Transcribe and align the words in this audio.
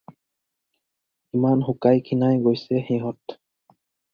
ইমান 1.37 1.57
শুকাই-খীণাই 1.67 2.35
গৈছে 2.47 2.75
সিহঁত! 2.89 3.21